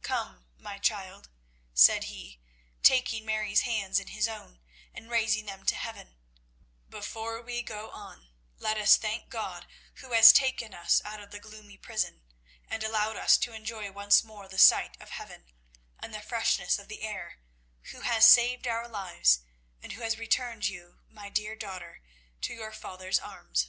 "Come, 0.00 0.46
my 0.56 0.78
child," 0.78 1.28
said 1.74 2.04
he, 2.04 2.40
taking 2.82 3.26
Mary's 3.26 3.60
hands 3.60 4.00
in 4.00 4.06
his 4.06 4.26
own 4.26 4.62
and 4.94 5.10
raising 5.10 5.44
them 5.44 5.66
to 5.66 5.76
heaven, 5.76 6.16
"before 6.88 7.42
we 7.42 7.60
go 7.60 7.90
on 7.90 8.30
let 8.56 8.78
us 8.78 8.96
thank 8.96 9.28
God 9.28 9.66
who 9.96 10.12
has 10.12 10.32
taken 10.32 10.72
us 10.72 11.02
out 11.04 11.20
of 11.20 11.30
the 11.32 11.38
gloomy 11.38 11.76
prison, 11.76 12.22
and 12.66 12.82
allowed 12.82 13.16
us 13.16 13.36
to 13.36 13.52
enjoy 13.52 13.92
once 13.92 14.24
more 14.24 14.48
the 14.48 14.56
sight 14.56 14.98
of 15.02 15.10
heaven 15.10 15.52
and 15.98 16.14
the 16.14 16.22
freshness 16.22 16.78
of 16.78 16.88
the 16.88 17.02
air; 17.02 17.40
who 17.92 18.00
has 18.00 18.26
saved 18.26 18.66
our 18.66 18.88
lives, 18.88 19.40
and 19.82 19.92
who 19.92 20.00
has 20.00 20.16
returned 20.18 20.66
you, 20.66 21.00
my 21.10 21.28
dear 21.28 21.54
daughter, 21.54 22.00
to 22.40 22.54
your 22.54 22.72
father's 22.72 23.18
arms." 23.18 23.68